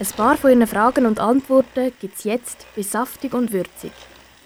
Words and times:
Ein 0.00 0.06
paar 0.16 0.38
von 0.38 0.50
Ihren 0.50 0.66
Fragen 0.66 1.04
und 1.04 1.20
Antworten 1.20 1.92
gibt 2.00 2.16
es 2.16 2.24
jetzt 2.24 2.66
bei 2.74 2.80
Saftig 2.80 3.34
und 3.34 3.52
Würzig. 3.52 3.92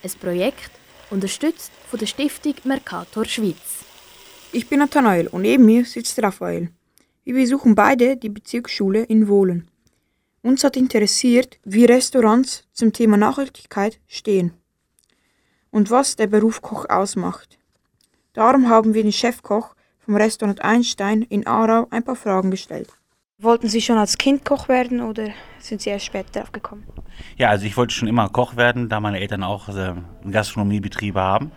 Ein 0.02 0.10
Projekt, 0.18 0.72
unterstützt 1.10 1.70
von 1.88 2.00
der 2.00 2.06
Stiftung 2.06 2.56
Mercator 2.64 3.24
Schweiz. 3.24 3.84
Ich 4.50 4.68
bin 4.68 4.80
Nathanael 4.80 5.28
und 5.28 5.42
neben 5.42 5.64
mir 5.64 5.84
sitzt 5.84 6.20
Raphael. 6.20 6.70
Wir 7.22 7.34
besuchen 7.34 7.76
beide 7.76 8.16
die 8.16 8.30
Bezirksschule 8.30 9.04
in 9.04 9.28
Wohlen. 9.28 9.68
Uns 10.42 10.64
hat 10.64 10.76
interessiert, 10.76 11.60
wie 11.62 11.84
Restaurants 11.84 12.64
zum 12.72 12.92
Thema 12.92 13.16
Nachhaltigkeit 13.16 14.00
stehen 14.08 14.54
und 15.70 15.88
was 15.88 16.16
der 16.16 16.26
Beruf 16.26 16.62
Koch 16.62 16.88
ausmacht. 16.88 17.60
Darum 18.32 18.68
haben 18.68 18.92
wir 18.92 19.04
den 19.04 19.12
Chefkoch 19.12 19.76
vom 20.00 20.16
Restaurant 20.16 20.62
Einstein 20.62 21.22
in 21.22 21.46
Aarau 21.46 21.86
ein 21.90 22.02
paar 22.02 22.16
Fragen 22.16 22.50
gestellt. 22.50 22.88
Wollten 23.44 23.68
Sie 23.68 23.82
schon 23.82 23.98
als 23.98 24.16
Kind 24.16 24.42
Koch 24.46 24.68
werden 24.68 25.02
oder 25.02 25.28
sind 25.58 25.82
Sie 25.82 25.90
erst 25.90 26.06
später 26.06 26.30
darauf 26.32 26.52
gekommen? 26.52 26.82
Ja, 27.36 27.50
also 27.50 27.66
ich 27.66 27.76
wollte 27.76 27.92
schon 27.92 28.08
immer 28.08 28.30
Koch 28.30 28.56
werden, 28.56 28.88
da 28.88 29.00
meine 29.00 29.20
Eltern 29.20 29.42
auch 29.42 29.68
äh, 29.68 29.92
Gastronomiebetriebe 30.30 31.20
haben. 31.20 31.52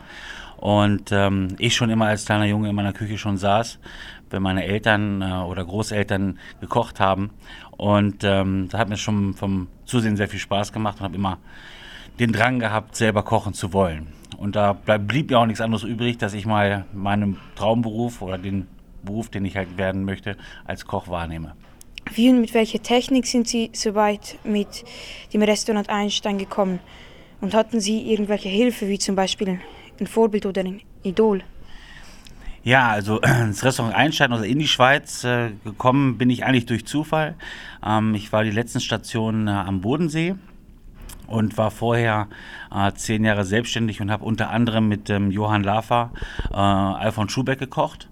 Und 0.57 1.13
ähm, 1.13 1.55
ich 1.59 1.77
schon 1.77 1.89
immer 1.89 2.07
als 2.07 2.25
kleiner 2.25 2.43
Junge 2.43 2.69
in 2.69 2.75
meiner 2.75 2.91
Küche 2.91 3.17
schon 3.17 3.37
saß, 3.37 3.79
wenn 4.29 4.41
meine 4.41 4.65
Eltern 4.65 5.21
äh, 5.21 5.35
oder 5.35 5.63
Großeltern 5.63 6.39
gekocht 6.59 6.99
haben. 6.99 7.29
Und 7.77 8.21
ähm, 8.25 8.67
da 8.69 8.79
hat 8.79 8.89
mir 8.89 8.97
schon 8.97 9.33
vom 9.33 9.69
Zusehen 9.85 10.17
sehr 10.17 10.27
viel 10.27 10.41
Spaß 10.41 10.73
gemacht 10.73 10.97
und 10.99 11.05
habe 11.05 11.15
immer 11.15 11.37
den 12.19 12.33
Drang 12.33 12.59
gehabt, 12.59 12.97
selber 12.97 13.23
kochen 13.23 13.53
zu 13.53 13.71
wollen. 13.71 14.07
Und 14.37 14.57
da 14.57 14.73
blieb 14.73 15.29
mir 15.29 15.39
auch 15.39 15.45
nichts 15.45 15.61
anderes 15.61 15.83
übrig, 15.83 16.17
dass 16.17 16.33
ich 16.33 16.45
mal 16.45 16.83
meinen 16.91 17.37
Traumberuf 17.55 18.21
oder 18.21 18.37
den 18.37 18.67
Beruf, 19.03 19.29
den 19.29 19.45
ich 19.45 19.55
halt 19.55 19.77
werden 19.77 20.03
möchte, 20.03 20.35
als 20.65 20.85
Koch 20.85 21.07
wahrnehme. 21.07 21.53
Wie 22.13 22.29
und 22.29 22.41
mit 22.41 22.53
welcher 22.53 22.81
Technik 22.81 23.25
sind 23.25 23.47
Sie 23.47 23.69
so 23.73 23.95
weit 23.95 24.37
mit 24.43 24.83
dem 25.33 25.41
Restaurant 25.41 25.89
Einstein 25.89 26.37
gekommen? 26.37 26.79
Und 27.41 27.53
hatten 27.53 27.79
Sie 27.79 28.11
irgendwelche 28.11 28.49
Hilfe, 28.49 28.87
wie 28.87 28.99
zum 28.99 29.15
Beispiel 29.15 29.59
ein 29.99 30.07
Vorbild 30.07 30.45
oder 30.45 30.61
ein 30.61 30.81
Idol? 31.03 31.43
Ja, 32.63 32.89
also 32.89 33.21
ins 33.41 33.63
Restaurant 33.63 33.95
Einstein 33.95 34.33
oder 34.33 34.45
in 34.45 34.59
die 34.59 34.67
Schweiz 34.67 35.23
äh, 35.23 35.51
gekommen 35.63 36.17
bin 36.17 36.29
ich 36.29 36.43
eigentlich 36.43 36.65
durch 36.65 36.85
Zufall. 36.85 37.35
Ähm, 37.85 38.15
ich 38.15 38.31
war 38.33 38.43
die 38.43 38.51
letzten 38.51 38.79
Stationen 38.79 39.47
äh, 39.47 39.51
am 39.51 39.81
Bodensee 39.81 40.35
und 41.27 41.57
war 41.57 41.71
vorher 41.71 42.27
äh, 42.73 42.91
zehn 42.93 43.23
Jahre 43.23 43.45
selbstständig 43.45 44.01
und 44.01 44.11
habe 44.11 44.25
unter 44.25 44.49
anderem 44.49 44.87
mit 44.87 45.09
ähm, 45.09 45.31
Johann 45.31 45.63
Lafer 45.63 46.11
äh, 46.51 46.55
Alfons 46.55 47.31
Schubeck 47.31 47.59
gekocht. 47.59 48.09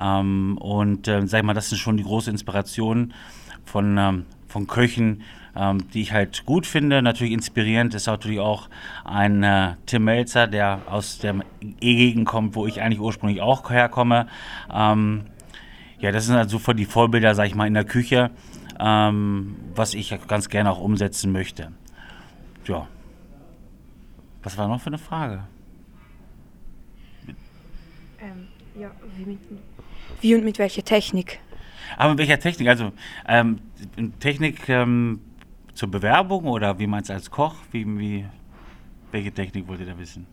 Ähm, 0.00 0.58
und 0.58 1.08
äh, 1.08 1.26
sag 1.26 1.44
mal, 1.44 1.54
das 1.54 1.72
ist 1.72 1.78
schon 1.78 1.96
die 1.96 2.02
große 2.02 2.30
Inspiration 2.30 3.14
von, 3.64 3.96
ähm, 3.98 4.26
von 4.48 4.66
Köchen, 4.66 5.22
ähm, 5.56 5.90
die 5.92 6.02
ich 6.02 6.12
halt 6.12 6.44
gut 6.44 6.66
finde. 6.66 7.02
Natürlich 7.02 7.32
inspirierend 7.32 7.94
ist 7.94 8.06
natürlich 8.06 8.40
auch 8.40 8.68
ein 9.04 9.42
äh, 9.42 9.74
Tim 9.86 10.04
Melzer, 10.04 10.46
der 10.46 10.82
aus 10.86 11.18
der 11.18 11.36
E-Gegend 11.80 12.26
kommt, 12.26 12.54
wo 12.54 12.66
ich 12.66 12.82
eigentlich 12.82 13.00
ursprünglich 13.00 13.40
auch 13.40 13.70
herkomme. 13.70 14.26
Ähm, 14.72 15.22
ja, 15.98 16.12
das 16.12 16.26
sind 16.26 16.36
also 16.36 16.58
von 16.58 16.76
die 16.76 16.86
Vorbilder, 16.86 17.34
sag 17.34 17.46
ich 17.46 17.54
mal, 17.54 17.66
in 17.66 17.74
der 17.74 17.84
Küche, 17.84 18.30
ähm, 18.78 19.56
was 19.74 19.94
ich 19.94 20.16
ganz 20.26 20.48
gerne 20.48 20.70
auch 20.70 20.80
umsetzen 20.80 21.32
möchte. 21.32 21.72
Ja. 22.66 22.86
Was 24.42 24.56
war 24.56 24.68
noch 24.68 24.80
für 24.80 24.86
eine 24.86 24.98
Frage? 24.98 25.42
Ähm, 28.18 28.48
ja, 28.78 28.90
wie 29.16 29.38
wie 30.20 30.34
und 30.34 30.44
mit 30.44 30.58
welcher 30.58 30.84
Technik? 30.84 31.40
Aber 31.96 32.10
mit 32.10 32.18
welcher 32.18 32.38
Technik? 32.38 32.68
Also 32.68 32.92
ähm, 33.26 33.60
Technik 34.20 34.68
ähm, 34.68 35.20
zur 35.74 35.90
Bewerbung 35.90 36.44
oder 36.44 36.78
wie 36.78 36.86
meinst 36.86 37.10
du 37.10 37.14
als 37.14 37.30
Koch? 37.30 37.54
Wie, 37.72 37.86
wie, 37.98 38.26
welche 39.12 39.32
Technik 39.32 39.66
wollt 39.68 39.80
ihr 39.80 39.86
da 39.86 39.98
wissen? 39.98 40.26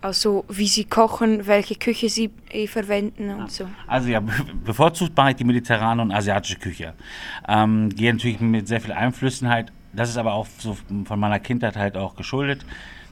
Also 0.00 0.44
wie 0.48 0.68
Sie 0.68 0.84
kochen, 0.84 1.46
welche 1.46 1.74
Küche 1.74 2.08
Sie 2.08 2.30
äh, 2.50 2.66
verwenden 2.66 3.30
und 3.30 3.50
so. 3.50 3.66
Also 3.86 4.08
ja, 4.08 4.20
bevorzugt 4.64 5.16
mache 5.16 5.30
ich 5.30 5.36
die 5.36 5.44
mediterrane 5.44 6.02
und 6.02 6.12
asiatische 6.12 6.58
Küche. 6.58 6.94
Ähm, 7.48 7.88
gehe 7.88 8.12
natürlich 8.12 8.40
mit 8.40 8.68
sehr 8.68 8.80
vielen 8.80 8.96
Einflüssen 8.96 9.48
halt. 9.48 9.72
Das 9.92 10.10
ist 10.10 10.18
aber 10.18 10.34
auch 10.34 10.46
so 10.58 10.76
von 11.04 11.18
meiner 11.18 11.40
Kindheit 11.40 11.76
halt 11.76 11.96
auch 11.96 12.14
geschuldet 12.14 12.64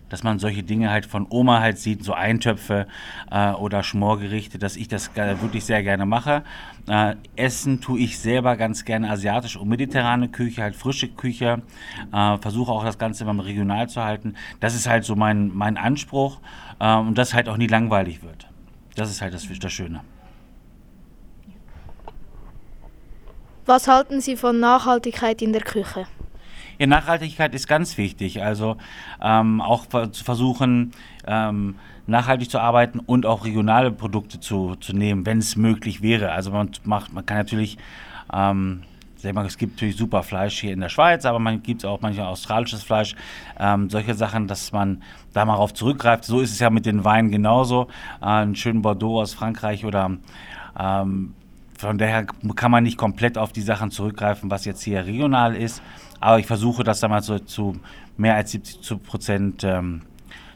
dass 0.09 0.23
man 0.23 0.39
solche 0.39 0.63
Dinge 0.63 0.91
halt 0.91 1.07
von 1.07 1.27
Oma 1.29 1.61
halt 1.61 1.79
sieht, 1.79 2.05
so 2.05 2.13
Eintöpfe 2.13 2.87
äh, 3.31 3.53
oder 3.53 3.83
Schmorgerichte, 3.83 4.59
dass 4.59 4.77
ich 4.77 4.89
das 4.89 5.11
wirklich 5.15 5.65
sehr 5.65 5.83
gerne 5.83 6.07
mache. 6.07 6.43
Äh, 6.89 7.17
Essen 7.35 7.81
tue 7.81 8.01
ich 8.01 8.19
selber 8.19 8.57
ganz 8.57 8.85
gerne 8.85 9.11
asiatisch 9.11 9.57
und 9.57 9.69
mediterrane 9.69 10.29
Küche, 10.29 10.63
halt 10.63 10.77
frische 10.77 11.09
Küche. 11.09 11.63
Äh, 12.13 12.39
versuche 12.39 12.71
auch 12.71 12.85
das 12.85 12.99
Ganze 12.99 13.25
immer 13.25 13.45
regional 13.45 13.89
zu 13.89 14.03
halten. 14.03 14.35
Das 14.61 14.75
ist 14.75 14.89
halt 14.89 15.05
so 15.05 15.17
mein, 15.17 15.51
mein 15.55 15.77
Anspruch 15.77 16.41
äh, 16.79 16.95
und 16.95 17.17
das 17.19 17.35
halt 17.35 17.49
auch 17.49 17.57
nie 17.57 17.67
langweilig 17.67 18.23
wird. 18.23 18.49
Das 18.95 19.11
ist 19.11 19.21
halt 19.21 19.35
das, 19.35 19.47
das 19.59 19.73
Schöne. 19.73 20.01
Was 23.67 23.89
halten 23.89 24.21
Sie 24.21 24.37
von 24.37 24.61
Nachhaltigkeit 24.61 25.43
in 25.43 25.53
der 25.53 25.63
Küche? 25.63 26.07
Ja, 26.79 26.87
Nachhaltigkeit 26.87 27.55
ist 27.55 27.69
ganz 27.69 27.97
wichtig. 27.97 28.43
Also 28.43 28.77
ähm, 29.23 29.61
auch 29.61 29.87
zu 29.87 30.25
versuchen, 30.25 30.93
ähm, 31.27 31.77
nachhaltig 32.07 32.51
zu 32.51 32.59
arbeiten 32.59 33.01
und 33.01 33.27
auch 33.27 33.45
regionale 33.45 33.91
Produkte 33.91 34.41
zu, 34.41 34.77
zu 34.77 34.93
nehmen, 34.93 35.27
wenn 35.27 35.39
es 35.39 35.57
möglich 35.57 36.03
wäre. 36.03 36.33
Also 36.33 36.51
man 36.51 36.71
macht, 36.85 37.13
man 37.13 37.25
kann 37.25 37.39
natürlich, 37.39 37.79
ähm, 38.33 38.83
es 39.23 39.59
gibt 39.59 39.77
natürlich 39.77 39.97
super 39.97 40.23
Fleisch 40.23 40.61
hier 40.61 40.73
in 40.73 40.81
der 40.81 40.89
Schweiz, 40.89 41.25
aber 41.25 41.39
man 41.39 41.63
gibt 41.63 41.85
auch 41.85 42.01
manchmal 42.01 42.27
australisches 42.27 42.85
Fleisch. 42.85 43.17
Ähm, 43.59 43.91
solche 43.91 44.15
Sachen, 44.15 44.47
dass 44.47 44.71
man 44.71 45.03
da 45.33 45.45
mal 45.45 45.55
darauf 45.55 45.75
zurückgreift. 45.75 46.25
So 46.25 46.41
ist 46.41 46.53
es 46.53 46.61
ja 46.61 46.71
mit 46.71 46.87
den 46.87 47.05
Weinen 47.05 47.31
genauso. 47.31 47.89
Äh, 48.21 48.27
einen 48.27 48.55
schönen 48.55 48.83
Bordeaux 48.83 49.21
aus 49.21 49.35
Frankreich 49.35 49.85
oder 49.85 50.11
ähm, 50.79 51.35
von 51.79 51.99
daher 51.99 52.27
kann 52.55 52.71
man 52.71 52.85
nicht 52.85 52.97
komplett 52.97 53.37
auf 53.39 53.53
die 53.53 53.63
Sachen 53.63 53.91
zurückgreifen, 53.91 54.51
was 54.51 54.65
jetzt 54.65 54.83
hier 54.83 55.05
regional 55.05 55.55
ist. 55.55 55.83
Aber 56.21 56.39
ich 56.39 56.47
versuche 56.47 56.85
das 56.85 57.01
dann 57.01 57.11
mal 57.11 57.23
so 57.23 57.39
zu 57.39 57.79
mehr 58.17 58.35
als 58.35 58.53
70 58.53 59.03
Prozent 59.03 59.65
ähm, 59.65 60.03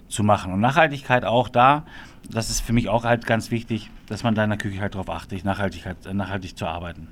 zu 0.09 0.23
machen. 0.23 0.53
Und 0.53 0.61
Nachhaltigkeit 0.61 1.25
auch 1.25 1.49
da, 1.49 1.85
das 2.29 2.51
ist 2.51 2.61
für 2.61 2.73
mich 2.73 2.89
auch 2.89 3.05
halt 3.05 3.27
ganz 3.27 3.51
wichtig, 3.51 3.91
dass 4.07 4.23
man 4.23 4.35
da 4.35 4.45
in 4.45 4.51
der 4.51 4.59
Küche 4.59 4.81
halt 4.81 4.95
darauf 4.95 5.11
achtet, 5.11 5.45
nachhaltig, 5.45 5.85
halt, 5.87 6.13
nachhaltig 6.13 6.57
zu 6.57 6.67
arbeiten. 6.67 7.09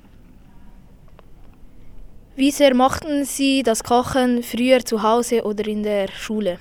Wie 2.37 2.51
sehr 2.53 2.75
mochten 2.75 3.25
Sie 3.25 3.63
das 3.65 3.83
Kochen 3.83 4.43
früher 4.43 4.85
zu 4.85 5.03
Hause 5.03 5.43
oder 5.43 5.67
in 5.67 5.83
der 5.83 6.09
Schule? 6.09 6.59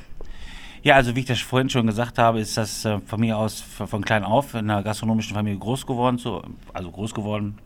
Ja, 0.88 0.96
also 0.96 1.18
wie 1.18 1.20
ich 1.20 1.25
das 1.25 1.42
vorhin 1.42 1.70
schon 1.70 1.86
gesagt 1.86 2.18
habe, 2.18 2.40
ist 2.40 2.56
das 2.56 2.86
äh, 2.86 3.02
von 3.02 3.20
mir 3.20 3.38
aus 3.38 3.59
von 3.59 4.06
klein 4.06 4.24
auf 4.24 4.53
in 4.53 4.70
einer 4.72 4.84
gastronomischen 4.84 5.36
Familie 5.36 5.59
groß 5.59 5.86
geworden, 5.86 6.18
so, 6.18 6.42
also 6.74 6.90
groß 6.92 7.14
geworden 7.14 7.58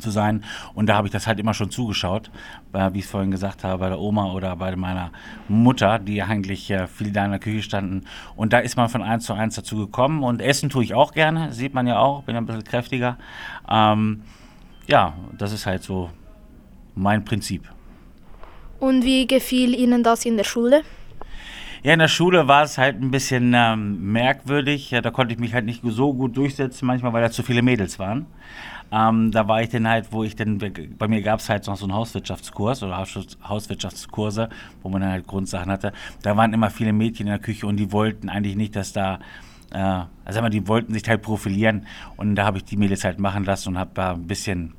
zu 0.00 0.10
sein. 0.10 0.42
Und 0.74 0.88
da 0.88 0.96
habe 0.96 1.06
ich 1.06 1.12
das 1.12 1.28
halt 1.28 1.38
immer 1.38 1.54
schon 1.54 1.70
zugeschaut, 1.70 2.32
äh, 2.72 2.92
wie 2.92 2.98
ich 2.98 3.04
es 3.04 3.10
vorhin 3.12 3.30
gesagt 3.30 3.62
habe, 3.62 3.78
bei 3.78 3.88
der 3.90 4.00
Oma 4.00 4.32
oder 4.32 4.56
bei 4.56 4.74
meiner 4.74 5.12
Mutter, 5.46 6.00
die 6.00 6.20
eigentlich 6.20 6.68
äh, 6.72 6.88
viel 6.88 7.12
da 7.12 7.26
in 7.26 7.30
der 7.30 7.38
Küche 7.38 7.62
standen. 7.62 8.06
Und 8.34 8.52
da 8.52 8.58
ist 8.58 8.76
man 8.76 8.88
von 8.88 9.04
eins 9.04 9.26
zu 9.26 9.34
eins 9.34 9.54
dazu 9.54 9.76
gekommen. 9.76 10.24
Und 10.24 10.42
Essen 10.42 10.68
tue 10.68 10.82
ich 10.82 10.94
auch 10.94 11.12
gerne, 11.12 11.52
sieht 11.52 11.74
man 11.74 11.86
ja 11.86 12.00
auch, 12.00 12.24
bin 12.24 12.34
ein 12.34 12.44
bisschen 12.44 12.64
kräftiger. 12.64 13.18
Ähm, 13.70 14.22
ja, 14.88 15.14
das 15.38 15.52
ist 15.52 15.64
halt 15.64 15.84
so 15.84 16.10
mein 16.96 17.24
Prinzip. 17.24 17.70
Und 18.80 19.04
wie 19.04 19.28
gefiel 19.28 19.76
Ihnen 19.76 20.02
das 20.02 20.24
in 20.24 20.36
der 20.36 20.42
Schule? 20.42 20.82
Ja, 21.82 21.92
in 21.92 22.00
der 22.00 22.08
Schule 22.08 22.48
war 22.48 22.64
es 22.64 22.76
halt 22.76 23.00
ein 23.00 23.10
bisschen 23.10 23.52
ähm, 23.54 24.12
merkwürdig. 24.12 24.90
Ja, 24.90 25.00
da 25.00 25.10
konnte 25.10 25.32
ich 25.32 25.40
mich 25.40 25.54
halt 25.54 25.64
nicht 25.64 25.82
so 25.84 26.12
gut 26.12 26.36
durchsetzen, 26.36 26.86
manchmal, 26.86 27.12
weil 27.12 27.22
da 27.22 27.30
zu 27.30 27.42
viele 27.42 27.62
Mädels 27.62 27.98
waren. 27.98 28.26
Ähm, 28.90 29.30
da 29.30 29.46
war 29.46 29.62
ich 29.62 29.68
dann 29.68 29.86
halt, 29.86 30.12
wo 30.12 30.24
ich 30.24 30.34
dann, 30.34 30.58
bei 30.58 31.08
mir 31.08 31.22
gab 31.22 31.40
es 31.40 31.48
halt 31.48 31.66
noch 31.66 31.76
so 31.76 31.84
einen 31.84 31.94
Hauswirtschaftskurs 31.94 32.82
oder 32.82 32.96
Hauswirtschaftskurse, 32.96 34.48
wo 34.82 34.88
man 34.88 35.02
dann 35.02 35.12
halt 35.12 35.26
Grundsachen 35.26 35.70
hatte. 35.70 35.92
Da 36.22 36.36
waren 36.36 36.52
immer 36.52 36.70
viele 36.70 36.92
Mädchen 36.92 37.26
in 37.26 37.32
der 37.32 37.38
Küche 37.38 37.66
und 37.66 37.76
die 37.76 37.92
wollten 37.92 38.28
eigentlich 38.28 38.56
nicht, 38.56 38.74
dass 38.74 38.92
da, 38.92 39.20
äh, 39.72 40.00
also 40.24 40.48
die 40.48 40.66
wollten 40.66 40.94
sich 40.94 41.06
halt 41.08 41.22
profilieren 41.22 41.86
und 42.16 42.34
da 42.34 42.44
habe 42.44 42.58
ich 42.58 42.64
die 42.64 42.76
Mädels 42.76 43.04
halt 43.04 43.18
machen 43.18 43.44
lassen 43.44 43.70
und 43.70 43.78
habe 43.78 43.90
da 43.94 44.12
ein 44.14 44.26
bisschen 44.26 44.74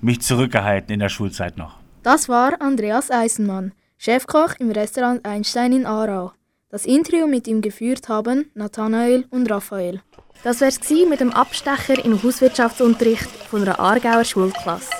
mich 0.00 0.20
zurückgehalten 0.20 0.94
in 0.94 1.00
der 1.00 1.08
Schulzeit 1.08 1.58
noch. 1.58 1.76
Das 2.04 2.28
war 2.28 2.60
Andreas 2.60 3.10
Eisenmann. 3.10 3.72
Chefkoch 4.04 4.54
im 4.58 4.72
Restaurant 4.72 5.24
Einstein 5.24 5.72
in 5.72 5.86
Aarau. 5.86 6.32
Das 6.70 6.86
Interview 6.86 7.28
mit 7.28 7.46
ihm 7.46 7.60
geführt 7.60 8.08
haben 8.08 8.50
Nathanael 8.52 9.26
und 9.30 9.48
Raphael. 9.48 10.02
Das 10.42 10.60
wär's 10.60 10.80
mit 11.08 11.20
dem 11.20 11.32
Abstecher 11.32 12.04
im 12.04 12.20
Hauswirtschaftsunterricht 12.20 13.30
von 13.48 13.62
einer 13.62 13.78
Aargauer 13.78 14.24
Schulklasse. 14.24 14.90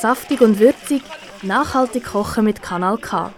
Saftig 0.00 0.40
und 0.40 0.60
würzig, 0.60 1.02
nachhaltig 1.42 2.04
kochen 2.04 2.44
mit 2.44 2.62
Kanal 2.62 2.98
K. 2.98 3.34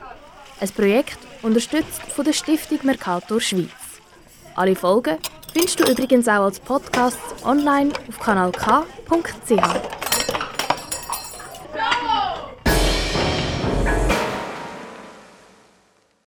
Ein 0.60 0.68
Projekt 0.68 1.18
unterstützt 1.40 2.02
von 2.14 2.26
der 2.26 2.34
Stiftung 2.34 2.80
Mercator 2.82 3.40
Schweiz. 3.40 3.70
Alle 4.54 4.76
Folgen 4.76 5.16
findest 5.54 5.80
du 5.80 5.90
übrigens 5.90 6.28
auch 6.28 6.44
als 6.44 6.60
Podcast 6.60 7.18
online 7.42 7.90
auf 8.06 8.20
kanalk.ch. 8.20 9.99